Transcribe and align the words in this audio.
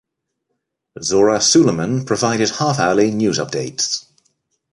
Zora 0.99 1.39
Suleman 1.39 2.07
provided 2.07 2.49
half-hourly 2.49 3.11
news 3.11 3.37
updates. 3.37 4.07